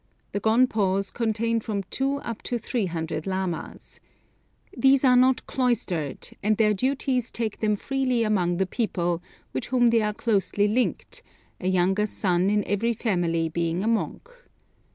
[0.31, 3.99] The gonpos contain from two up to three hundred lamas.
[4.75, 9.21] These are not cloistered, and their duties take them freely among the people,
[9.53, 11.21] with whom they are closely linked,
[11.59, 14.27] a younger son in every family being a monk.